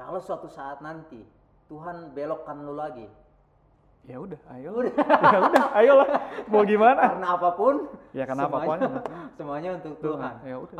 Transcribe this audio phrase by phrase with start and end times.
[0.00, 1.20] kalau suatu saat nanti
[1.68, 3.04] Tuhan belokkan lu lagi
[4.08, 4.80] Ya udah, ayo.
[5.28, 6.08] ya udah, ayolah.
[6.48, 7.04] Mau gimana?
[7.12, 7.84] karena apa pun
[8.16, 8.78] Ya karena apa pun.
[8.80, 9.02] semuanya,
[9.36, 10.34] semuanya untuk Tuhan.
[10.40, 10.76] Ya udah.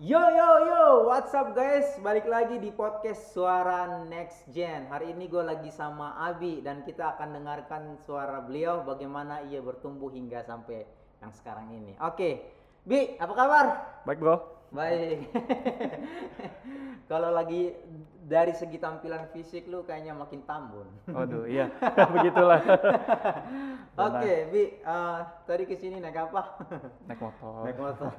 [0.00, 0.82] Yo yo yo,
[1.12, 1.84] what's up guys?
[2.00, 4.88] Balik lagi di podcast Suara Next Gen.
[4.88, 10.08] Hari ini gue lagi sama Abi dan kita akan dengarkan suara beliau bagaimana ia bertumbuh
[10.08, 10.88] hingga sampai
[11.22, 11.92] yang sekarang ini.
[12.00, 12.44] Oke,
[12.86, 13.66] Bi, apa kabar?
[14.06, 14.36] Baik, Bro.
[14.70, 15.26] Baik.
[17.10, 17.70] Kalau lagi
[18.26, 20.86] dari segi tampilan fisik lu kayaknya makin tambun.
[21.06, 21.70] Waduh, iya.
[22.14, 22.62] Begitulah.
[23.94, 26.62] Oke, Bi, eh, tadi ke sini naik apa?
[27.06, 27.62] Naik motor.
[27.62, 28.10] naik motor.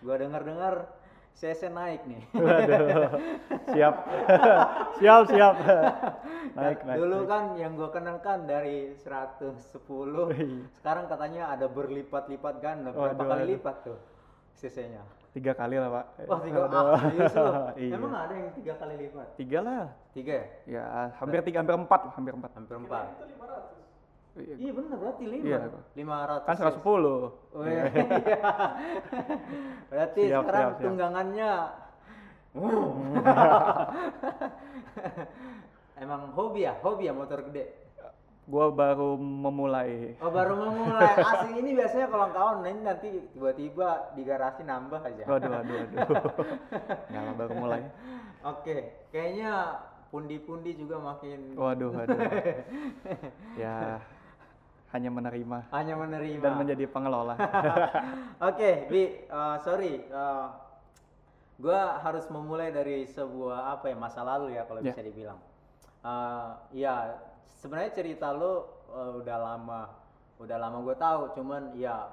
[0.00, 0.74] gua dengar-dengar
[1.38, 2.22] CC naik nih.
[2.34, 3.14] Waduh.
[3.78, 3.94] Siap.
[4.98, 5.54] siap, siap.
[6.58, 6.98] Naik, naik.
[6.98, 7.30] Dulu naik.
[7.30, 9.54] kan yang gua kenal kan dari 110,
[10.34, 10.66] Wih.
[10.74, 12.90] sekarang katanya ada berlipat-lipat ganda.
[12.90, 13.52] Berapa Waduh, kali waduh.
[13.54, 13.98] lipat tuh
[14.58, 15.06] CC-nya?
[15.30, 16.04] Tiga kali lah, Pak.
[16.26, 16.82] Wah, tiga Waduh.
[16.90, 17.70] ah?
[17.78, 17.94] Iya.
[17.94, 19.26] Emang ada yang tiga kali lipat?
[19.38, 19.84] Tiga lah.
[20.10, 20.46] Tiga ya?
[20.66, 20.82] Ya,
[21.22, 22.50] hampir tiga, hampir empat lah, hampir empat.
[22.58, 23.06] Hampir empat.
[24.38, 24.54] Iya.
[24.58, 25.44] Iya benar berarti lima.
[25.44, 25.58] Iya.
[25.98, 26.46] Lima ratus.
[26.46, 26.86] Kan 110.
[26.86, 27.30] Oh,
[27.66, 27.82] iya.
[29.90, 30.86] berarti Siap, sekarang siap, siap.
[30.86, 31.52] tunggangannya.
[36.02, 37.64] Emang hobi ya, hobi ya motor gede.
[38.48, 40.16] Gua baru memulai.
[40.24, 41.20] Oh baru memulai.
[41.20, 45.28] Asing ini biasanya kalau kawan ini nanti tiba-tiba di garasi nambah aja.
[45.28, 46.08] Waduh, waduh, waduh.
[47.12, 47.84] Nggak baru mulai.
[48.48, 49.76] Oke, kayaknya
[50.08, 52.16] pundi-pundi juga makin Waduh, waduh.
[53.60, 54.00] Ya,
[54.88, 56.40] hanya menerima hanya menerima.
[56.40, 57.34] dan menjadi pengelola.
[58.48, 60.46] Oke, Bi, eh, sorry, eh,
[61.56, 64.88] gua harus memulai dari sebuah apa ya masa lalu ya kalau Ya.
[64.88, 65.38] bisa dibilang.
[66.00, 66.48] Eh,
[66.78, 67.20] ya,
[67.60, 69.80] sebenarnya cerita lu eh, udah lama,
[70.38, 72.08] udah lama gue tahu, cuman ya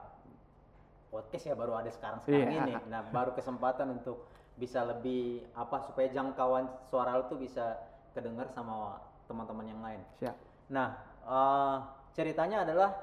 [1.07, 2.63] podcast ya baru ada sekarang sekarang Iya.
[2.67, 2.73] ini.
[2.91, 7.79] Nah, baru kesempatan untuk bisa lebih apa supaya jangkauan suara lu tuh bisa
[8.11, 10.02] kedengar sama teman-teman yang lain.
[10.19, 10.35] Siap.
[10.67, 11.77] Nah, eh,
[12.15, 12.95] ceritanya adalah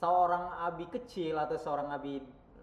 [0.00, 2.20] seorang abi kecil atau seorang abi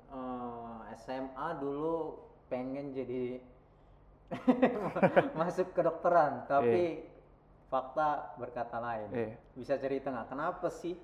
[0.09, 2.17] eh, SMA dulu
[2.49, 3.37] pengen jadi
[5.39, 7.05] masuk kedokteran, tapi
[7.69, 9.09] fakta berkata lain.
[9.13, 9.37] Iya.
[9.53, 10.97] Bisa cerita nggak kenapa sih?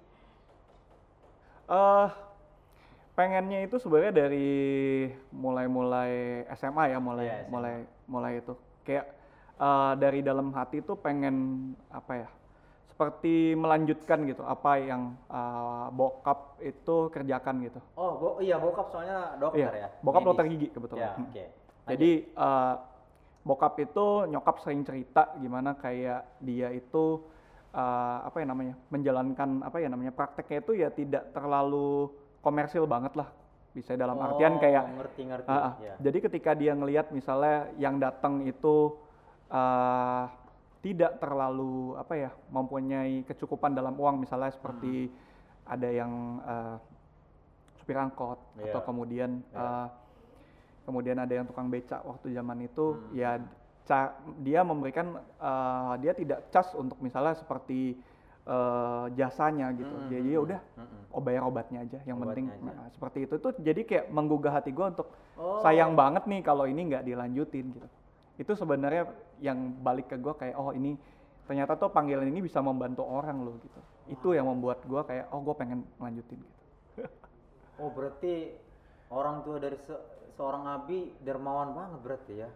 [1.69, 2.07] eh
[3.13, 4.49] pengennya itu sebenarnya dari
[5.29, 7.49] mulai-mulai SMA ya, mulai Iya, SMA.
[7.53, 7.75] mulai
[8.09, 9.05] mulai itu kayak
[9.61, 11.35] eh, dari dalam hati tuh pengen
[11.93, 12.29] apa ya?
[12.99, 17.79] Seperti melanjutkan gitu apa yang eh, bokap itu kerjakan gitu.
[17.95, 19.89] Oh, bo iya bokap soalnya dokter Iya, ya.
[20.03, 20.27] bokap medis.
[20.27, 20.99] dokter gigi kebetulan.
[20.99, 21.25] Ya, Hmm.
[21.25, 21.45] oke.
[21.87, 22.73] Jadi eh,
[23.41, 27.23] bokap itu nyokap sering cerita gimana kayak dia itu
[27.71, 33.15] eh, apa ya namanya menjalankan apa ya namanya prakteknya itu ya tidak terlalu komersil banget
[33.15, 33.31] lah
[33.71, 35.47] bisa dalam artian Oh, kayak ngerti-ngerti.
[35.47, 35.73] ah, ah.
[35.79, 35.95] ya.
[36.01, 38.91] jadi ketika dia ngelihat misalnya yang datang itu
[39.47, 40.23] eh,
[40.79, 45.11] tidak terlalu apa ya mempunyai kecukupan dalam uang misalnya seperti
[45.65, 46.77] ada yang eh,
[47.75, 48.79] supir angkot atau Iya.
[48.81, 49.59] kemudian Iya.
[49.59, 49.87] eh,
[50.83, 53.11] kemudian ada yang tukang becak waktu zaman itu Hmm.
[53.13, 53.31] ya
[53.83, 57.99] ca- dia memberikan eh, dia tidak cas untuk misalnya seperti
[58.45, 61.03] eh, jasanya gitu Mm, jadi mm, ya mm, udah mm, mm.
[61.11, 62.81] oh bayar obatnya aja yang penting Obatnya aja.
[62.81, 65.05] nah, seperti itu tuh jadi kayak menggugah hati gue untuk
[65.37, 65.61] Oh.
[65.61, 67.85] sayang banget nih kalau ini nggak dilanjutin gitu
[68.39, 69.03] itu sebenarnya
[69.37, 70.95] yang balik ke gue kayak oh ini
[71.43, 75.43] ternyata tuh panggilan ini bisa membantu orang loh gitu itu yang membuat gue kayak oh
[75.43, 76.63] gue pengen lanjutin gitu
[77.79, 78.51] Oh, berarti
[79.07, 80.03] orang tua dari se-
[80.35, 82.49] seorang abi dermawan banget berarti ya.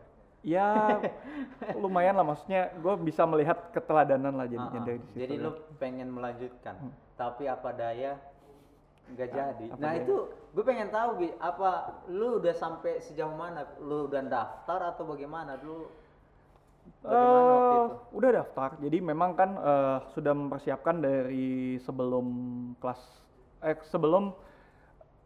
[0.44, 0.68] ya
[1.84, 4.88] lumayan lah maksudnya gue bisa melihat keteladanan lah jadinya Ah, ah.
[4.88, 5.44] dari situ Jadi ya.
[5.48, 6.76] lu pengen melanjutkan,
[7.16, 8.20] tapi apa daya
[9.06, 9.66] nggak jadi.
[9.68, 10.02] apa nah daya?
[10.02, 10.16] itu
[10.54, 11.70] gue pengen tahu bi, apa
[12.08, 13.68] lu udah sampai sejauh mana?
[13.78, 15.92] Lu udah daftar atau bagaimana dulu?
[17.00, 17.96] Bagaimana waktu Eh, itu?
[18.14, 21.48] udah daftar jadi memang kan eh, sudah mempersiapkan dari
[21.80, 22.26] sebelum
[22.80, 23.00] kelas
[23.62, 24.36] eh sebelum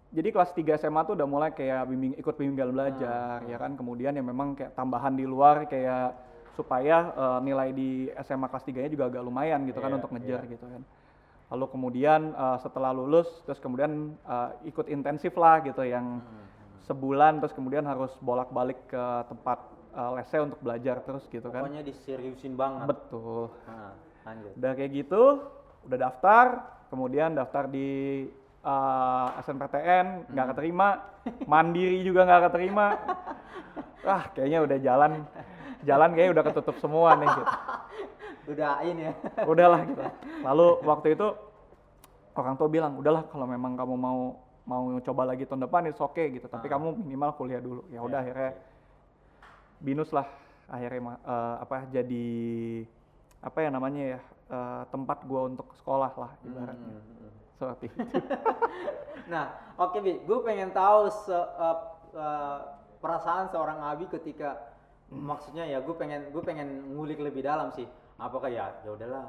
[0.07, 3.73] jadi kelas 3 SMA tuh udah mulai kayak bimbing ikut bimbingan belajar Ah, ya kan
[3.73, 6.13] kemudian ya memang kayak tambahan di luar kayak
[6.53, 7.89] supaya eh, nilai di
[8.21, 10.51] SMA kelas 3 nya juga agak lumayan gitu kan Iya, untuk ngejar iya.
[10.53, 10.81] gitu kan
[11.47, 16.45] lalu kemudian eh, setelah lulus terus kemudian eh, ikut intensif lah gitu yang Hmm,
[16.83, 19.59] sebulan terus kemudian harus bolak-balik ke tempat
[19.91, 22.87] eh, lesnya untuk belajar terus gitu kan Pokoknya diseriusin banget.
[22.87, 23.91] betul Nah,
[24.23, 24.51] lanjut.
[24.55, 25.23] udah kayak gitu
[25.83, 26.45] udah daftar
[26.87, 28.23] kemudian daftar di
[28.59, 30.99] uh, SNPTN nggak keterima
[31.43, 32.95] mandiri juga nggak keterima
[34.07, 35.11] ah kayaknya udah jalan
[35.83, 37.43] jalan kayaknya udah ketutup semua nih gitu.
[38.47, 39.13] Udah ini ya.
[39.51, 40.03] udahlah gitu
[40.41, 41.27] lalu waktu itu
[42.33, 44.19] orang tua bilang udahlah kalau memang kamu mau
[44.63, 46.71] mau coba lagi tahun depan itu oke gitu tapi Ah.
[46.73, 48.63] kamu minimal kuliah dulu ya udah Ya, akhirnya oke.
[49.79, 50.27] binus lah
[50.67, 52.27] akhirnya eh, apa jadi
[53.39, 57.31] apa ya namanya ya eh, tempat gua untuk sekolah lah ibaratnya Hmm, hmm, hmm.
[57.53, 57.99] seperti itu
[59.27, 59.45] Nah,
[59.75, 61.77] oke Bi, gue pengen tahu se- uh,
[62.15, 62.59] uh,
[62.97, 64.55] perasaan seorang Abi ketika
[65.09, 67.83] maksudnya ya gue pengen gue pengen ngulik lebih dalam sih.
[68.17, 69.25] Apakah ya ya udahlah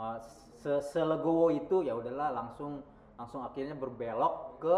[0.00, 0.18] uh,
[0.60, 2.80] se selegowo itu ya udahlah langsung
[3.16, 4.76] langsung akhirnya berbelok ke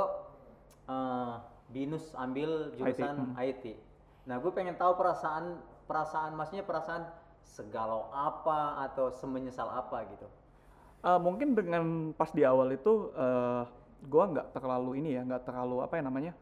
[0.91, 3.65] uh, binus ambil jurusan IT, IT.
[4.29, 5.59] Nah, gue pengen tahu perasaan
[5.89, 7.09] perasaan maksudnya perasaan
[7.45, 10.29] segalau apa atau semenyesal apa gitu.
[10.99, 13.63] Eh, mungkin dengan pas di awal itu eh
[14.07, 16.33] gua nggak terlalu ini ya nggak terlalu apa ya namanya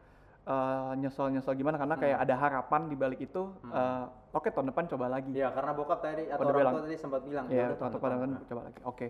[0.47, 1.75] eh, nyesel-nyesel gimana?
[1.75, 5.29] Karena kayak ada harapan di balik itu eh, oke tahun depan coba lagi.
[5.29, 6.73] Ya, karena bokap tadi atau Udah orang bilang.
[6.73, 8.79] tua tadi sempat bilang ya "Udah, tahun atau depan." pada kan coba lagi.
[8.83, 9.07] Oke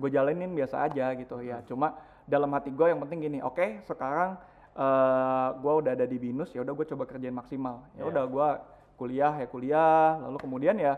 [0.00, 1.60] gue jalanin biasa aja gitu ya.
[1.64, 1.92] Cuma
[2.24, 4.34] dalam hati gue yang penting gini oke sekarang
[4.72, 7.84] eh gue udah ada di binus ya udah gue coba kerjain maksimal.
[7.92, 8.10] Ya Iya.
[8.10, 8.48] udah gue
[8.96, 10.18] kuliah ya kuliah.
[10.20, 10.96] Lalu kemudian ya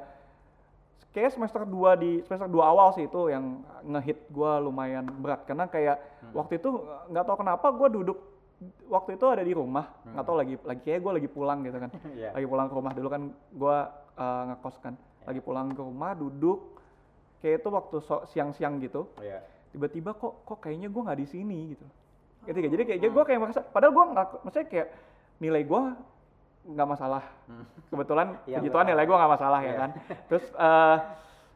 [1.11, 5.45] kayak semester 2 di semester 2 awal sih itu yang ngehit gue lumayan berat.
[5.45, 6.33] Karena kayak Hmm.
[6.33, 6.69] waktu itu
[7.11, 8.19] nggak tahu kenapa gue duduk
[8.85, 10.13] waktu itu ada di rumah Hmm.
[10.13, 12.31] nggak tahu lagi lagi kayak gue lagi pulang gitu kan Iya.
[12.33, 13.77] lagi pulang ke rumah dulu kan gue
[14.49, 16.59] ngekos kan lagi pulang ke rumah duduk
[17.39, 19.41] kayak itu waktu so- siang-siang gitu Iya.
[19.71, 21.87] tiba-tiba kok kok kayaknya gue nggak di sini gitu
[22.43, 24.89] gitu kayak jadi kayak gue kayak merasa padahal gue nggak maksudnya kayak
[25.39, 25.83] nilai gue
[26.65, 27.65] nggak masalah Hmm.
[27.89, 28.93] kebetulan Iya, puji gua Tuhan tahu.
[28.93, 29.75] nilai gue nggak masalah ya Iya.
[29.77, 29.91] kan
[30.27, 30.97] terus eh,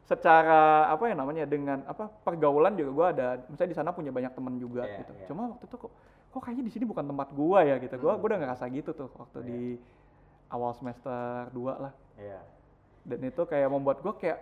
[0.03, 4.31] secara apa ya namanya dengan apa pergaulan juga gue ada misalnya di sana punya banyak
[4.31, 5.27] temen juga Iya, gitu iya.
[5.27, 5.91] cuma waktu itu kok
[6.37, 8.21] kok kayaknya di sini bukan tempat gue ya gitu gue Hmm.
[8.21, 9.47] udah ngerasa gitu tuh waktu Iya.
[9.47, 9.61] di
[10.47, 12.39] awal semester 2 lah Iya.
[13.03, 14.39] dan itu kayak membuat gue kayak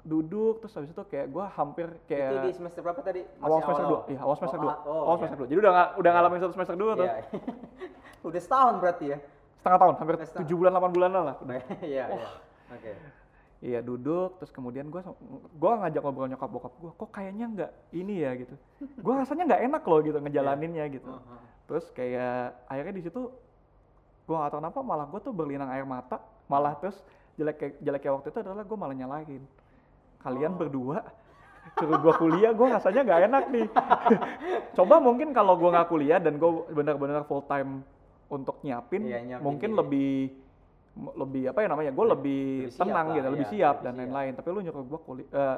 [0.00, 3.20] duduk terus habis itu kayak gue hampir kayak Itu di semester berapa tadi?
[3.38, 4.10] awal Masih semester dua, awal-awal?
[4.10, 5.18] iya awal semester Oh, dua, ah, oh, awal iya.
[5.20, 5.46] semester dua.
[5.46, 7.14] Jadi udah nggak udah ngalamin satu semester dua tuh, Iya.
[8.28, 9.18] Udah setahun berarti ya?
[9.56, 10.40] setengah tahun, hampir Setengah.
[10.40, 11.36] tujuh bulan, delapan bulan lah.
[11.38, 11.54] Udah.
[11.84, 12.28] Iya, iya.
[12.70, 12.90] Oke.
[13.60, 15.04] Iya duduk, terus kemudian gue
[15.60, 18.56] gua ngajak ngobrol nyokap bokap gue, kok kayaknya nggak ini ya gitu.
[19.04, 21.12] Gue rasanya nggak enak loh gitu ngejalaninnya gitu.
[21.12, 21.40] Uh-huh.
[21.68, 23.28] Terus kayak akhirnya di situ
[24.24, 26.96] gue nggak tahu kenapa malah gue tuh berlinang air mata, malah terus
[27.36, 29.42] jelek jeleknya waktu itu adalah gue malah nyalahin
[30.20, 31.00] kalian berdua
[31.80, 33.66] suruh gue kuliah gue rasanya nggak enak nih
[34.76, 37.80] coba mungkin kalau gue nggak kuliah dan gue benar-benar full time
[38.30, 39.78] untuk nyiapin, Iya, nyiapin mungkin diri.
[39.82, 40.12] lebih
[40.98, 43.84] lebih apa ya namanya gue lebih, lebih siap tenang lah, gitu lebih iya, siap lebih
[43.86, 45.56] dan lain-lain tapi lu nyuruh gue kuliah eh,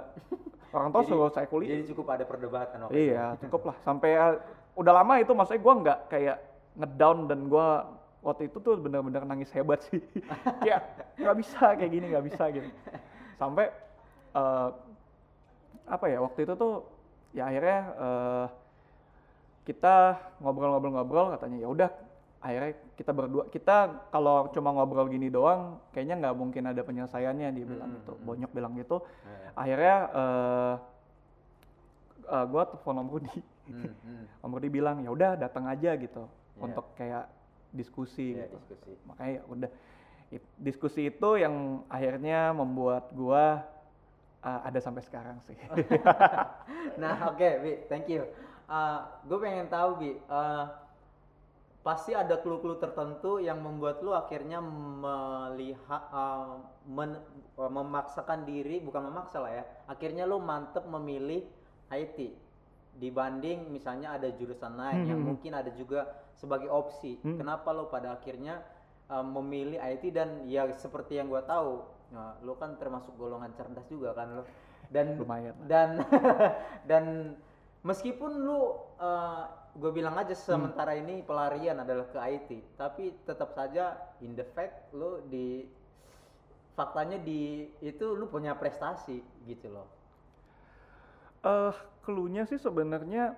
[0.72, 3.76] orang tua suruh saya kuliah Jadi cukup ada perdebatan waktu Iya, cukup lah.
[3.84, 4.40] Sampai uh,
[4.76, 6.36] udah lama itu maksudnya gue nggak kayak
[6.80, 7.68] ngedown dan gue
[8.24, 10.00] waktu itu tuh bener-bener nangis hebat sih.
[10.64, 10.80] kayak
[11.20, 12.68] nggak bisa kayak gini nggak bisa gitu.
[13.36, 13.68] Sampai
[14.32, 14.68] uh,
[15.84, 16.88] apa ya waktu itu tuh
[17.36, 18.46] ya akhirnya uh,
[19.68, 21.90] kita ngobrol-ngobrol-ngobrol katanya ya udah
[22.42, 23.76] akhirnya kita berdua kita
[24.10, 28.24] kalau cuma ngobrol gini doang kayaknya nggak mungkin ada penyelesaiannya dia bilang Hmm, gitu hmm.
[28.26, 29.48] bonyok bilang gitu Iya.
[29.54, 30.74] akhirnya uh,
[32.28, 34.24] uh, gue telepon Om Rudi Hmm, hmm.
[34.44, 36.60] Om Rudi bilang ya udah datang aja gitu Iya.
[36.60, 37.30] untuk kayak
[37.70, 38.92] diskusi Iya, gitu diskusi.
[39.06, 39.70] makanya ya udah
[40.32, 43.62] It- diskusi itu yang akhirnya membuat gua
[44.40, 45.54] uh, ada sampai sekarang sih
[47.00, 48.26] Nah, oke, Bi, thank you.
[49.24, 50.64] gue pengen tahu, Bi, uh,
[51.82, 57.18] pasti ada clue-clue tertentu yang membuat lu akhirnya melihat, uh, men-
[57.58, 61.42] uh, memaksakan diri, bukan memaksa lah ya, akhirnya lu mantep memilih
[61.90, 62.38] IT
[62.92, 65.34] dibanding misalnya ada jurusan lain yang Hmm.
[65.34, 66.06] mungkin ada juga
[66.38, 67.18] sebagai opsi.
[67.24, 67.40] Hmm.
[67.40, 68.62] Kenapa lu pada akhirnya
[69.10, 71.82] uh, memilih IT dan ya seperti yang gua tahu,
[72.14, 74.44] nah, lu kan termasuk golongan cerdas juga kan lu.
[74.92, 76.04] Dan lumayan dan
[76.90, 77.04] dan
[77.80, 78.76] meskipun lu
[79.72, 84.92] gue bilang aja sementara ini pelarian adalah ke IT tapi tetap saja in the fact
[84.92, 85.64] lu di
[86.76, 89.88] faktanya di itu lu punya prestasi gitu loh
[91.40, 91.74] eh
[92.04, 93.32] clue-nya sih sebenarnya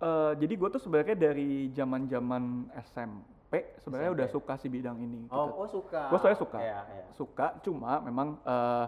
[0.00, 5.28] eh jadi gue tuh sebenarnya dari zaman zaman SMP sebenarnya udah suka si bidang ini
[5.28, 5.36] gitu.
[5.36, 6.58] oh oh suka Gua soalnya suka.
[6.58, 7.04] Iya, iya.
[7.12, 8.86] suka cuma memang eh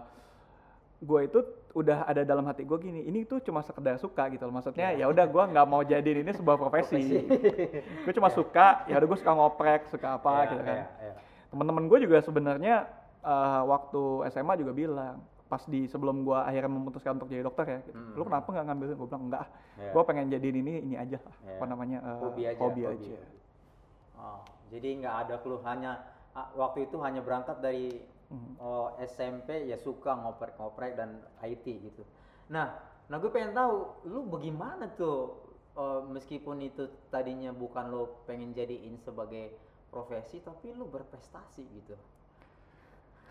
[0.95, 1.39] gue itu
[1.75, 4.53] udah ada dalam hati gue gini ini tuh cuma sekedar suka gitu loh.
[4.55, 7.27] Maksudnya ya udah gue nggak mau jadiin ini sebuah profesi,
[8.07, 10.75] gue cuma suka ya udah gue suka ngoprek suka apa Iya, gitu kan.
[10.75, 11.13] iya, iya.
[11.51, 12.75] teman-teman gue juga sebenarnya
[13.21, 17.79] eh, waktu SMA juga bilang pas di sebelum gue akhirnya memutuskan untuk jadi dokter ya
[17.85, 18.17] gitu, Hmm.
[18.17, 19.91] lu kenapa nggak ngambil gue bilang enggak Iya.
[19.91, 21.35] gue pengen jadiin ini ini aja lah.
[21.43, 21.53] Iya.
[21.59, 23.17] apa namanya eh, hobi aja hobi aja.
[24.15, 24.39] Oh,
[24.71, 25.35] jadi nggak ada
[26.35, 28.57] ah, waktu itu hanya berangkat dari Mhm.
[28.59, 32.03] oh, SMP ya suka ngoprek-ngoprek dan IT gitu.
[32.49, 32.73] Nah,
[33.05, 33.75] nah gue pengen tahu
[34.09, 35.37] lu bagaimana tuh
[35.77, 39.53] eh, meskipun itu tadinya bukan lo pengen jadiin sebagai
[39.93, 41.95] profesi tapi lu berprestasi gitu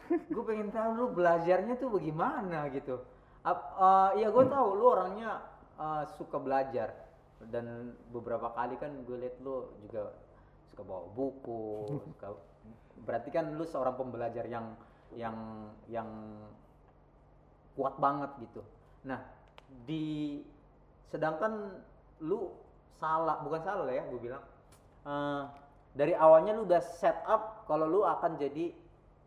[0.34, 3.00] gue pengen tahu lu belajarnya tuh bagaimana gitu
[3.44, 5.42] Ap- eh, ya gue tahu lu orangnya
[5.76, 6.94] eh, suka belajar
[7.50, 10.12] dan beberapa kali kan gue liat lu juga
[10.72, 11.64] suka bawa buku
[12.08, 12.28] suka
[13.04, 14.76] berarti kan lu seorang pembelajar yang
[15.14, 15.36] yang
[15.86, 16.08] yang
[17.76, 18.64] kuat banget gitu
[19.04, 19.20] nah
[19.84, 20.40] di
[21.12, 21.78] sedangkan
[22.24, 22.50] lu
[22.98, 24.44] salah bukan salah lah ya gue bilang
[25.04, 25.42] Eh,
[25.94, 28.72] dari awalnya lu udah set up kalau lu akan jadi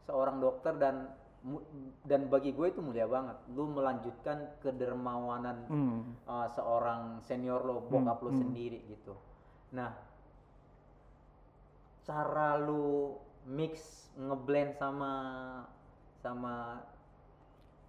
[0.09, 1.13] seorang dokter dan
[2.03, 6.17] dan bagi gue itu mulia banget lu melanjutkan kedermawanan Hmm.
[6.25, 8.41] uh, seorang senior lo bokap lo hmm.
[8.41, 9.13] sendiri gitu
[9.71, 9.93] nah
[12.03, 13.15] cara lu
[13.47, 15.11] mix ngeblend sama
[16.19, 16.83] sama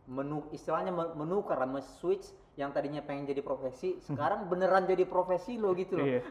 [0.09, 5.61] menu istilahnya men- menukar sama switch yang tadinya pengen jadi profesi sekarang beneran jadi profesi
[5.61, 6.07] lo gitu loh.
[6.07, 6.23] Iya.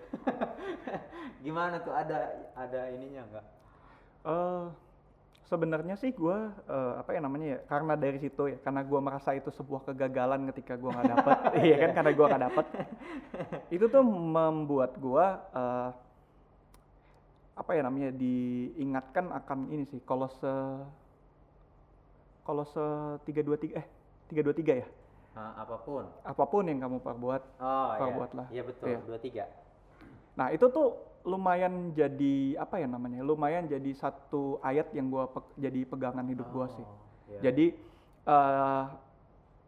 [1.45, 1.93] gimana tuh?
[1.93, 2.19] Ada
[2.55, 3.45] ada ininya enggak
[4.27, 4.65] Eh,
[5.47, 6.37] sebenarnya sih gue
[6.99, 10.75] apa ya namanya ya karena dari situ ya karena gue merasa itu sebuah kegagalan ketika
[10.75, 11.37] gue nggak dapet.
[11.67, 11.89] Iya kan?
[11.95, 12.65] Karena gue nggak dapet.
[13.71, 15.89] Itu tuh membuat gue eh,
[17.57, 20.53] apa ya namanya diingatkan akan ini sih kalau se
[22.45, 22.83] kalau se
[23.25, 23.87] tiga dua tiga eh
[24.27, 24.89] tiga dua tiga ya
[25.37, 28.47] Nah, apa pun apa pun yang kamu perbuat oh iya Perbuatlah.
[28.49, 28.99] iya betul Iya.
[29.05, 29.45] dua tiga
[30.33, 33.25] Nah itu tuh lumayan jadi apa ya namanya?
[33.25, 36.85] Lumayan jadi satu ayat yang gua pe- jadi pegangan hidup gua sih.
[36.85, 36.93] Oh,
[37.29, 37.41] iya.
[37.41, 37.65] Jadi
[38.25, 38.83] eh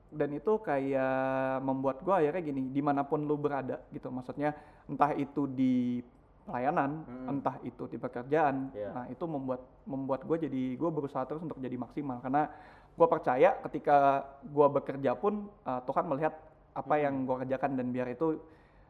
[0.10, 1.18] dan itu kayak
[1.62, 4.10] membuat gua akhirnya gini, di mana pun lu berada gitu.
[4.10, 4.54] Maksudnya
[4.86, 6.02] entah itu di
[6.50, 7.30] pelayanan, Mm.
[7.30, 8.74] entah itu di pekerjaan.
[8.74, 8.90] Iya.
[8.92, 12.50] Nah itu membuat membuat gue jadi gue berusaha terus untuk jadi maksimal karena
[12.98, 16.34] gua percaya ketika gua bekerja pun eh, Tuhan melihat
[16.74, 17.02] apa Mm.
[17.06, 18.42] yang gua kerjakan dan biar itu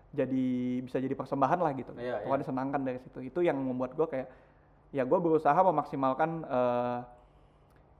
[0.09, 0.47] jadi
[0.81, 1.91] bisa jadi persembahan lah gitu.
[1.93, 2.41] Iya, Tuhan iya.
[2.41, 3.19] disenangkan dari situ.
[3.21, 4.27] Itu yang membuat gue kayak
[4.89, 6.97] ya gue berusaha memaksimalkan eh,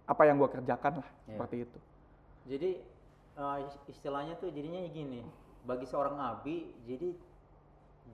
[0.07, 1.37] apa yang gue kerjakan lah Iya.
[1.37, 1.79] seperti itu.
[2.49, 2.69] Jadi
[3.61, 5.21] is- istilahnya tuh jadinya gini,
[5.63, 7.13] bagi seorang abi jadi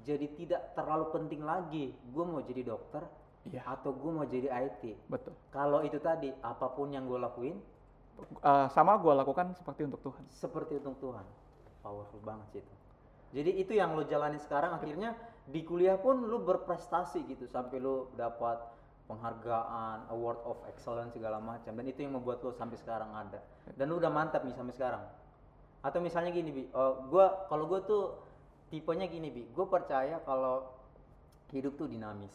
[0.06, 3.04] jadi tidak terlalu penting lagi gue mau jadi dokter
[3.46, 3.62] Iya.
[3.62, 5.06] atau gue mau jadi IT.
[5.06, 5.38] Betul.
[5.54, 7.62] Kalau itu tadi apa pun yang gue lakuin
[8.42, 10.24] Eh, sama gue lakukan seperti untuk Tuhan.
[10.32, 11.22] seperti untuk Tuhan.
[11.84, 12.74] Powerful banget sih itu.
[13.36, 15.14] Jadi itu yang lo jalani sekarang akhirnya
[15.46, 18.58] di kuliah pun lu berprestasi gitu sampai lu dapat
[19.06, 23.38] penghargaan, award of excellence segala macam dan itu yang membuat lo sampai sekarang ada.
[23.78, 25.04] Dan lu udah mantap nih sampai sekarang.
[25.86, 28.04] Atau misalnya gini bi, eh, gua kalau gue tuh
[28.68, 30.66] tipenya gini bi, gue percaya kalau
[31.50, 32.34] hidup tuh dinamis.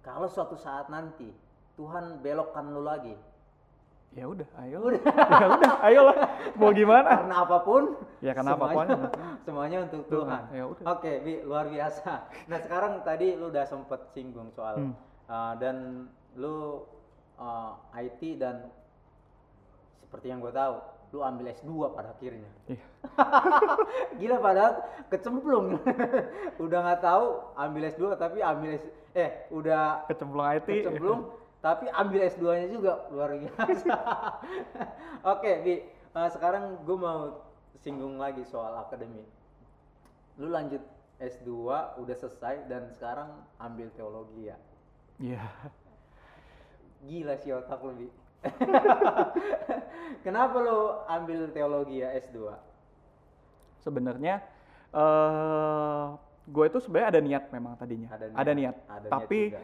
[0.00, 1.30] Kalau suatu saat nanti
[1.74, 3.14] Tuhan belokkan lu lagi,
[4.12, 4.92] Ya udah, ayo.
[5.40, 6.16] ya udah, ayolah.
[6.60, 7.16] Mau gimana?
[7.16, 8.86] karena apa pun Ya karena semuanya, apa pun.
[9.48, 10.42] semuanya untuk Tuhan, Tuhan.
[10.52, 10.84] ya udah.
[10.92, 12.10] Oke, Bi, luar biasa.
[12.44, 14.92] Nah, sekarang tadi lu udah sempet singgung soal Hmm.
[15.32, 15.76] uh, dan
[16.36, 16.84] lu
[17.40, 18.68] uh, IT dan
[19.96, 20.76] seperti yang gue tahu,
[21.12, 22.48] lu ambil S2 pada akhirnya.
[22.66, 22.84] Iya.
[24.18, 24.72] Gila padahal
[25.12, 25.76] kecemplung.
[26.64, 30.68] udah nggak tahu ambil S2 tapi ambil S eh udah Kecemplung IT.
[30.72, 31.20] kecemplung
[31.60, 33.94] tapi ambil S2-nya juga luar biasa.
[35.36, 35.74] Oke, Bi.
[35.86, 37.44] eh, sekarang gue mau
[37.78, 39.28] singgung lagi soal akademik.
[40.40, 40.80] Lu lanjut
[41.22, 41.52] S2
[42.02, 43.30] udah selesai dan sekarang
[43.62, 44.58] ambil teologi ya.
[45.22, 45.44] Iya.
[47.06, 48.08] Gila sih otak lu, Bi.
[50.24, 52.36] Kenapa lu ambil teologi ya S2?
[53.80, 54.42] Sebenarnya
[54.92, 56.04] eh
[56.42, 58.08] gue itu sebenarnya ada niat memang tadinya.
[58.10, 58.76] Ada niat, Ada niat.
[58.86, 59.58] ada niat tapi juga.
[59.58, 59.62] eh,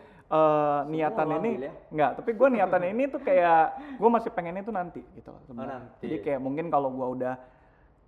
[0.78, 1.72] Semua niatan ini ya?
[1.90, 3.62] enggak, tapi gue niatan ini tuh kayak
[3.98, 5.74] gue masih pengen itu nanti gitu loh sebenarnya.
[5.74, 6.02] Oh, nanti.
[6.02, 7.34] Jadi kayak mungkin kalau gue udah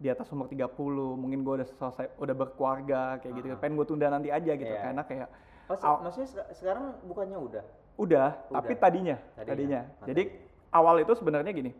[0.00, 0.65] di atas umur 30,
[1.12, 3.47] mungkin gue udah selesai udah berkeluarga kayak gitu.
[3.49, 3.59] Ah.
[3.59, 4.81] Pengen gue tunda nanti aja gitu Iya.
[4.83, 5.29] karena kayak
[5.67, 7.65] Oh, se- maksudnya seka- sekarang bukannya udah?
[7.95, 8.59] Udah, Udah.
[8.59, 9.47] tapi tadinya, Tadinya.
[9.47, 9.81] tadinya.
[10.03, 10.23] Jadi
[10.71, 11.73] awal itu sebenarnya gini,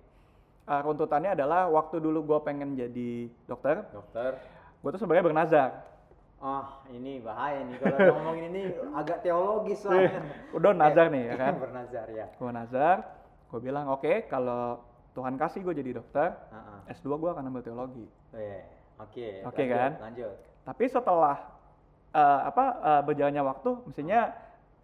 [0.67, 4.39] uh, runtutannya adalah waktu dulu gue pengen jadi dokter, Dokter.
[4.81, 5.71] gue tuh sebenarnya bernazar.
[6.41, 8.63] Ah, ini bahaya nih kalau ngomongin ini
[8.97, 10.25] agak teologis soalnya.
[10.57, 12.27] Udah nazar nih ya kan, Bernazar ya.
[12.33, 12.97] gue nazar,
[13.53, 14.81] gue bilang oke kalau
[15.13, 16.97] Tuhan kasih gue jadi dokter, Heeh.
[16.97, 18.07] S2 gue akan ambil teologi.
[18.33, 18.63] Eh,
[19.01, 19.43] Oke.
[19.49, 19.91] Oke, lanjut, kan?
[20.01, 20.35] Lanjut.
[20.65, 21.37] Tapi setelah
[22.13, 24.21] uh, apa uh, berjalannya waktu, mestinya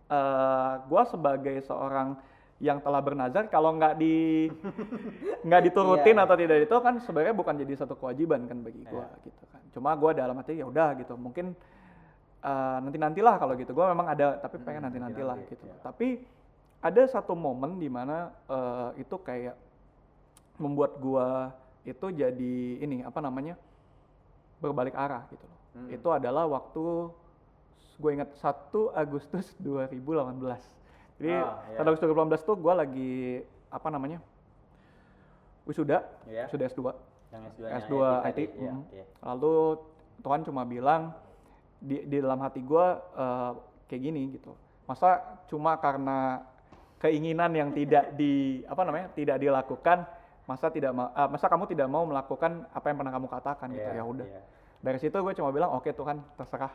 [0.09, 2.17] uh, gue sebagai seorang
[2.57, 4.49] yang telah bernazar kalau nggak di
[5.47, 6.25] nggak diturutin Iya.
[6.25, 9.25] atau tidak itu kan sebenarnya bukan jadi satu kewajiban kan bagi gue Iya.
[9.29, 9.61] gitu kan.
[9.77, 11.53] Cuma gue dalam hati ya udah gitu, mungkin
[12.41, 13.77] uh, nanti nantilah kalau gitu.
[13.77, 15.65] Gue memang ada tapi pengen Hmm, nanti nantilah gitu.
[15.69, 15.77] iya.
[15.85, 16.25] Tapi
[16.81, 19.57] ada satu momen di mana uh, itu kayak
[20.57, 21.29] membuat gue
[21.85, 23.55] itu jadi ini apa namanya
[24.59, 25.61] berbalik arah gitu loh.
[25.77, 25.93] Hmm.
[25.93, 27.13] itu adalah waktu
[28.01, 30.33] gue ingat 1 Agustus 2018
[31.17, 31.79] jadi Ah, iya.
[31.81, 33.13] 1 Agustus 2018 tuh gue lagi
[33.69, 34.19] apa namanya
[35.67, 36.47] wisuda Iya.
[36.47, 36.81] sudah S2
[37.27, 38.83] Yang S2 S2 tadi, IT, iya, mhm.
[38.93, 39.05] iya.
[39.23, 39.55] lalu
[40.23, 41.13] Tuhan cuma bilang
[41.77, 43.53] di, di dalam hati gue eh,
[43.87, 44.55] kayak gini gitu
[44.87, 46.47] masa cuma karena
[46.99, 50.07] keinginan yang tidak di apa namanya tidak dilakukan
[50.47, 53.91] masa tidak ma- ah, masa kamu tidak mau melakukan apa yang pernah kamu katakan gitu
[53.91, 54.41] Iya, ya udah iya.
[54.79, 56.71] dari situ gue cuma bilang oke Tuhan terserah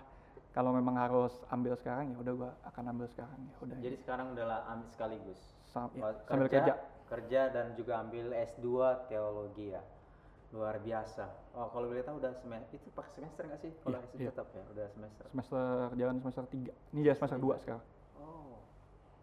[0.51, 4.27] kalau memang harus ambil sekarang ya udah gue akan ambil sekarang ya udah Jadi sekarang
[4.35, 5.39] adalah ambil sekaligus.
[5.71, 6.73] Sam- ya, Oh, sambil kerja
[7.07, 8.67] kerja dan juga ambil S2
[9.07, 9.83] teologi ya.
[10.51, 11.31] Luar biasa.
[11.55, 13.71] Oh, kalau boleh tahu udah semester itu pakai semester nggak sih?
[13.79, 14.29] Kalau S2 iya.
[14.31, 15.25] tetap ya, udah semester.
[15.31, 15.65] semester
[15.95, 17.83] jalan semester 3 ini jadi semester 2 sekarang
[18.15, 18.59] Oh.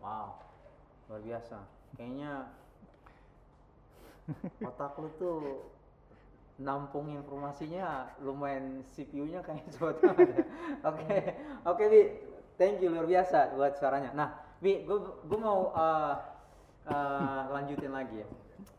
[0.01, 0.29] Wow.
[1.09, 1.59] Luar biasa.
[1.95, 2.33] Kayaknya
[4.69, 5.37] otak lu tuh
[6.59, 10.47] nampung informasinya lumayan CPU-nya kayaknya banget.
[10.83, 11.17] Oke,
[11.63, 12.01] oke Bi,
[12.59, 14.11] thank you luar biasa buat suaranya.
[14.11, 16.19] Nah, Bi, gue mau uh,
[16.91, 18.29] uh, lanjutin lagi ya.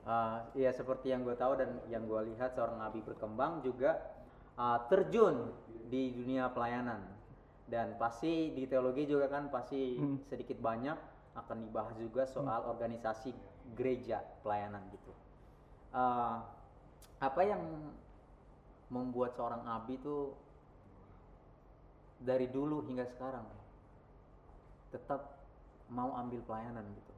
[0.04, 3.96] Uh, ya seperti yang gue tahu dan yang gue lihat seorang nabi berkembang juga
[4.60, 5.56] uh, terjun
[5.88, 7.00] di dunia pelayanan
[7.70, 10.18] dan pasti di teologi juga kan pasti Hmm.
[10.28, 10.98] sedikit banyak
[11.38, 13.32] akan dibahas juga soal organisasi
[13.78, 15.14] gereja pelayanan gitu.
[15.94, 16.42] Uh,
[17.20, 17.62] apa yang
[18.90, 20.34] membuat seorang abi itu
[22.20, 23.46] dari dulu hingga sekarang
[24.94, 25.22] tetap
[25.90, 27.14] mau ambil pelayanan gitu?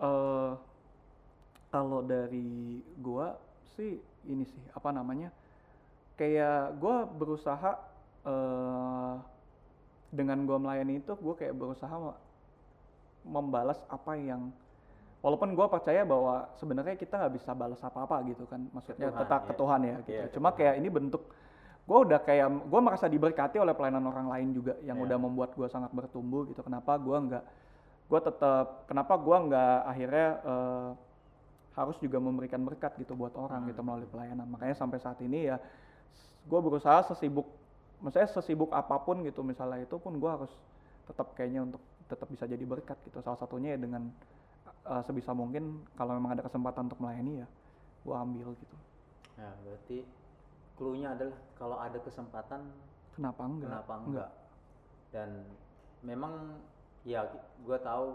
[0.00, 0.52] eh
[1.72, 3.40] kalau dari gua
[3.76, 3.96] sih
[4.28, 5.32] ini sih apa namanya
[6.18, 7.72] kayak gua berusaha
[8.26, 9.14] eh
[10.12, 12.20] dengan gua melayani itu gua kayak berusaha me-
[13.26, 14.50] membalas apa yang
[15.22, 19.40] walaupun gua percaya bahwa sebenarnya kita nggak bisa balas apa-apa gitu kan maksudnya Tuhan, tetap
[19.46, 19.58] ke ya.
[19.58, 20.58] Tuhan ya gitu Iya, ke cuma Tuhan.
[20.58, 21.22] kayak ini bentuk
[21.82, 25.06] gua udah kayak gua merasa diberkati oleh pelayanan orang lain juga yang Iya.
[25.06, 27.44] udah membuat gua sangat bertumbuh gitu kenapa gua nggak
[28.02, 30.90] gue tetap kenapa gua nggak akhirnya eh,
[31.72, 33.88] harus juga memberikan berkat gitu buat orang gitu Hmm.
[33.88, 35.56] melalui pelayanan makanya sampai saat ini ya
[36.44, 37.48] gue berusaha sesibuk
[38.02, 40.52] maksudnya sesibuk apa pun gitu misalnya itu pun gua harus
[41.08, 44.12] tetap kayaknya untuk tetap bisa jadi berkat gitu salah satunya ya dengan
[44.86, 47.48] eh, sebisa mungkin kalau memang ada kesempatan untuk melayani ya
[48.02, 48.76] gua ambil gitu
[49.38, 50.04] Ya, berarti
[50.76, 52.60] clue-nya adalah kalau ada kesempatan
[53.16, 54.30] kenapa enggak kenapa enggak?
[55.12, 55.30] Dan
[56.02, 56.34] memang
[57.04, 57.26] ya
[57.64, 58.06] gue tahu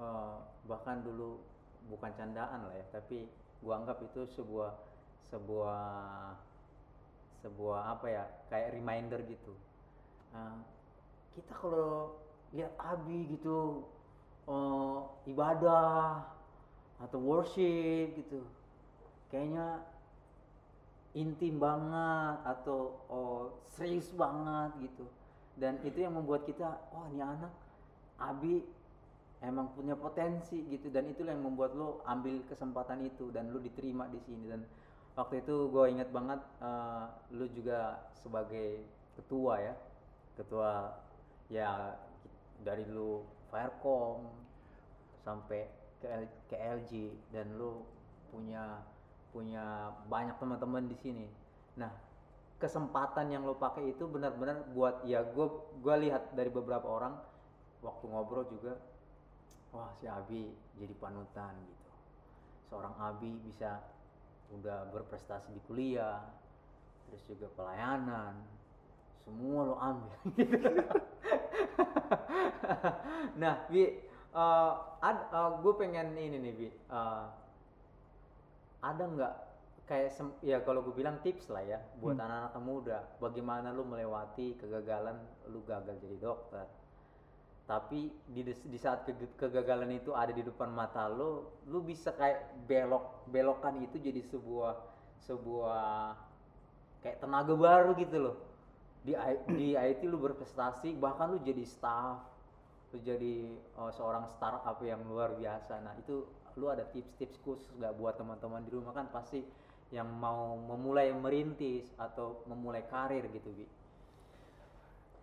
[0.00, 0.36] eh,
[0.68, 1.42] bahkan dulu
[1.90, 3.26] bukan candaan lah ya, tapi
[3.62, 4.70] gua anggap itu sebuah
[5.30, 5.82] sebuah
[7.42, 9.52] sebuah apa ya kayak reminder gitu.
[10.34, 10.58] Eh,
[11.36, 12.18] kita kalau
[12.52, 13.88] lihat Abi gitu
[14.48, 14.98] eh,
[15.30, 16.26] ibadah
[17.02, 18.46] atau worship gitu,
[19.30, 19.82] kayaknya
[21.12, 23.40] intim banget atau oh,
[23.76, 25.04] serius banget gitu.
[25.52, 27.52] Dan itu yang membuat kita oh ini anak
[28.16, 28.64] Abi
[29.44, 30.88] emang punya potensi gitu.
[30.88, 34.48] Dan itulah yang membuat lo ambil kesempatan itu dan lo diterima di sini.
[34.48, 34.64] Dan
[35.12, 37.04] waktu itu gue ingat banget eh,
[37.36, 38.80] lo juga sebagai
[39.20, 39.74] ketua ya.
[40.38, 40.96] Ketua
[41.52, 41.92] ya
[42.64, 44.18] dari lo Firecom
[45.24, 45.70] sampai
[46.02, 46.92] ke, L- ke LG
[47.30, 47.86] dan lo
[48.32, 48.82] punya
[49.32, 51.26] punya banyak teman-teman di sini.
[51.80, 51.92] Nah,
[52.60, 55.46] kesempatan yang lo pakai itu benar-benar buat ya gue
[55.84, 57.14] gue lihat dari beberapa orang
[57.84, 58.74] waktu ngobrol juga,
[59.74, 61.90] wah si Abi jadi panutan gitu.
[62.72, 63.80] Seorang Abi bisa
[64.52, 66.20] udah berprestasi di kuliah,
[67.08, 68.34] terus juga pelayanan,
[69.24, 70.16] semua lo ambil.
[70.38, 70.70] gitu.
[73.36, 73.82] Nah, Bi,
[74.34, 74.72] eh,
[75.08, 76.68] ad- eh, gue pengen ini nih, Bi.
[76.68, 77.24] eh,
[78.82, 79.34] ada nggak
[79.88, 82.24] kayak sem- ya kalau gue bilang tips lah ya buat Hmm.
[82.26, 85.18] anak-anak muda bagaimana lu melewati kegagalan
[85.52, 86.66] lu gagal jadi dokter
[87.66, 92.66] tapi di di saat kege- kegagalan itu ada di depan mata lu lu bisa kayak
[92.66, 94.74] belok belokan itu jadi sebuah
[95.22, 96.18] sebuah
[97.02, 98.36] kayak tenaga baru gitu loh
[99.06, 99.14] di
[99.58, 102.18] di IT lu berprestasi bahkan lu jadi staff
[102.92, 103.48] lu jadi
[103.80, 105.80] uh, seorang startup yang luar biasa.
[105.80, 106.28] Nah itu
[106.60, 108.92] lu ada tips-tips khusus nggak buat teman-teman di rumah?
[108.92, 109.40] Kan pasti
[109.92, 113.66] yang mau memulai merintis atau memulai karir gitu bi.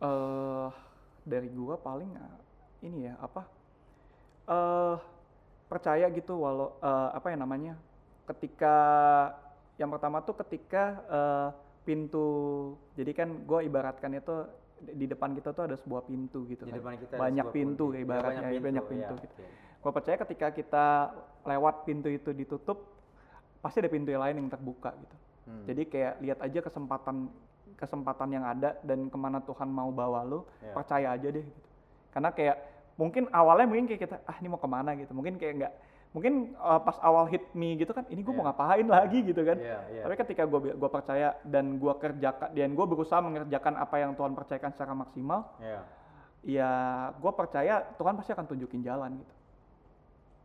[0.02, 0.70] Eh
[1.26, 2.38] dari gua paling eh,
[2.90, 3.42] ini ya apa?
[4.50, 4.98] Eh
[5.70, 7.74] percaya gitu walau eh, apa ya namanya?
[8.26, 8.78] Ketika
[9.78, 11.50] yang pertama tuh ketika eh,
[11.86, 12.30] pintu
[12.94, 14.46] jadi kan gua ibaratkan itu
[14.82, 17.98] di depan kita tuh ada sebuah pintu gitu di kan depan kita banyak pintu kunci.
[17.98, 19.34] Ya, ibaratnya banyak pintu, ya, gitu.
[19.36, 19.46] oke.
[19.80, 20.86] Gua percaya ketika kita
[21.44, 22.78] lewat pintu itu ditutup
[23.60, 25.66] pasti ada pintu yang lain yang terbuka gitu Hmm.
[25.66, 27.16] jadi kayak lihat aja kesempatan
[27.74, 30.74] kesempatan yang ada dan ke mana Tuhan mau bawa lu Iya.
[30.78, 31.70] percaya aja deh gitu.
[32.12, 32.56] karena kayak
[32.96, 35.74] mungkin awalnya mungkin kayak kita ah ini mau ke mana gitu mungkin kayak nggak
[36.10, 38.50] mungkin uh, pas awal hit me gitu kan ini gue mau Iya.
[38.50, 40.02] ngapain lagi gitu kan Iya, iya.
[40.04, 44.34] tapi ketika gue gua percaya dan gue kerjakan dan gue berusaha mengerjakan apa yang Tuhan
[44.34, 45.82] percayakan secara maksimal Iya.
[46.42, 46.72] ya
[47.14, 49.34] gue percaya Tuhan pasti akan tunjukin jalan gitu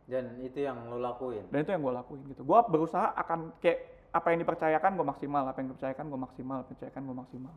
[0.05, 1.49] Dan itu yang lo lakuin.
[1.49, 3.79] dan itu yang gue lakuin gitu gue berusaha akan kayak
[4.13, 7.53] apa yang dipercayakan gue maksimal apa yang dipercayakan gue maksimal apa yang dipercayakan gue maksimal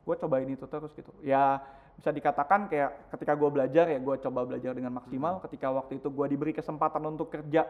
[0.00, 1.60] gue cobain itu terus gitu ya
[1.94, 5.38] bisa dikatakan kayak ketika gue belajar ya gue coba belajar dengan maksimal.
[5.42, 7.64] Ketika waktu itu gue diberi kesempatan untuk kerja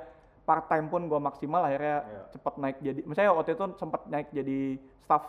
[0.44, 2.22] part time pun gue maksimal akhirnya Iya.
[2.36, 5.24] cepat naik jadi misalnya waktu itu sempat naik jadi staff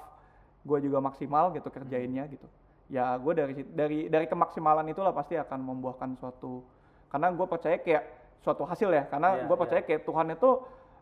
[0.66, 2.48] gue juga maksimal gitu kerjainnya gitu.
[2.92, 6.64] Ya gue dari dari dari kemaksimalan itulah pasti akan membuahkan suatu
[7.08, 8.04] karena gue percaya kayak
[8.44, 9.04] suatu hasil ya.
[9.08, 10.50] Karena Iya, gue percaya kayak Tuhan itu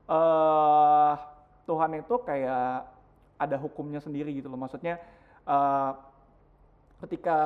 [0.10, 1.14] eh
[1.64, 2.92] Tuhan itu kayak
[3.40, 4.60] ada hukumnya sendiri gitu loh.
[4.60, 5.00] Maksudnya
[5.48, 5.92] eh
[7.04, 7.38] ketika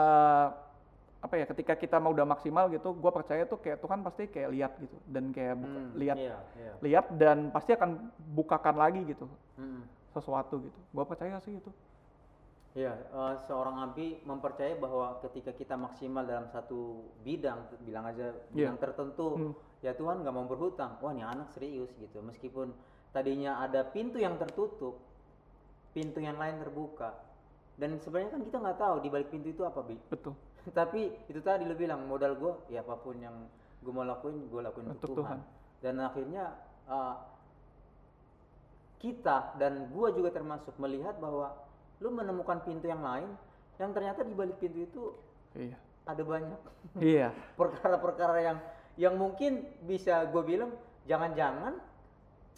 [1.18, 4.50] apa ya ketika kita mau udah maksimal gitu gue percaya tuh kayak Tuhan pasti kayak
[4.54, 6.74] lihat gitu dan kayak buka- Hmm, lihat Iya, iya.
[6.80, 7.90] lihat dan pasti akan
[8.32, 9.26] bukakan lagi gitu
[9.58, 9.82] Mm-mm.
[10.14, 11.72] sesuatu gitu gue percaya sih itu
[12.78, 18.70] Iya, eh, seorang Abi mempercayai bahwa ketika kita maksimal dalam satu bidang, bilang aja Iya.
[18.70, 19.54] bidang tertentu, Hmm.
[19.82, 20.94] ya Tuhan nggak mau berhutang.
[21.02, 22.22] Wah, ini anak serius gitu.
[22.22, 22.70] Meskipun
[23.10, 25.02] tadinya ada pintu yang tertutup,
[25.90, 27.18] pintu yang lain terbuka.
[27.78, 29.96] Dan sebenarnya kan kita nggak tahu di balik pintu itu apa, Bi.
[30.10, 30.34] betul
[30.78, 33.46] Tapi itu tadi lo bilang modal gue, ya apa pun yang
[33.86, 35.40] gue mau lakuin, gue lakuin untuk, Untuk Tuhan.
[35.40, 35.80] Tuhan.
[35.86, 36.44] Dan akhirnya
[36.90, 37.16] eh,
[38.98, 41.54] kita dan gue juga termasuk melihat bahwa
[42.02, 43.30] lu menemukan pintu yang lain
[43.78, 45.04] yang ternyata di balik pintu itu
[45.54, 45.78] iya
[46.10, 46.60] ada banyak
[46.98, 48.58] iya perkara-perkara yang
[48.98, 50.74] yang mungkin bisa gue bilang
[51.06, 51.78] jangan-jangan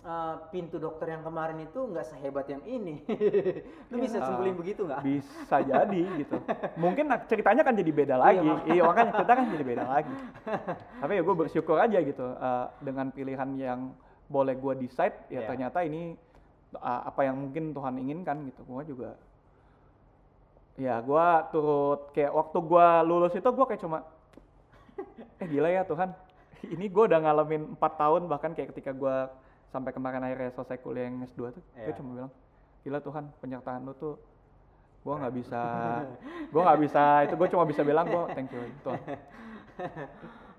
[0.02, 3.04] eh, pintu dokter yang kemarin itu nggak sehebat yang ini.
[3.92, 4.26] lu bisa Ya.
[4.26, 5.02] simpulin begitu nggak?
[5.02, 6.38] bisa jadi gitu
[6.76, 8.70] mungkin ceritanya kan jadi beda lagi makanya.
[8.70, 10.14] iya makanya cerita kan jadi beda lagi
[10.98, 13.80] tapi ya gue bersyukur aja gitu eh, dengan pilihan yang
[14.26, 15.36] boleh gue decide Iya.
[15.36, 16.14] ya ternyata ini
[16.72, 19.10] eh, apa yang mungkin Tuhan inginkan gitu gue juga
[20.76, 24.00] ya gue turut kayak waktu gue lulus itu gue kayak cuma
[25.36, 26.16] eh gila ya Tuhan
[26.66, 29.16] ini gue udah ngalamin empat tahun bahkan kayak ketika gue
[29.70, 31.96] sampai kemarin akhirnya selesai kuliah yang S2 tuh gue Iya.
[31.96, 32.32] cuma bilang
[32.82, 34.16] gila Tuhan penyertaan lu tuh
[35.00, 35.62] gue nggak bisa
[36.54, 39.00] gue nggak bisa itu gue cuma bisa bilang gue thank you Tuhan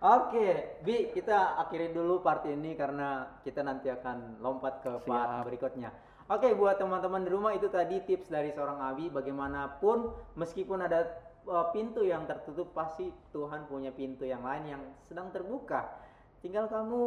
[0.01, 5.45] Oke, Bi, kita akhiri dulu part ini karena kita nanti akan lompat ke part Siap.
[5.45, 5.93] berikutnya.
[6.25, 10.09] Oke, buat teman-teman di rumah itu tadi tips dari seorang Abi bagaimanapun
[10.41, 11.05] meskipun ada
[11.45, 15.93] uh, pintu yang tertutup pasti Tuhan punya pintu yang lain yang sedang terbuka.
[16.41, 17.03] Tinggal kamu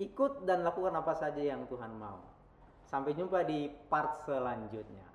[0.00, 2.24] ikut dan lakukan apa saja yang Tuhan mau.
[2.88, 5.09] Sampai jumpa di part selanjutnya.